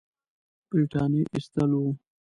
[0.69, 1.89] برټانیې ایستل وو.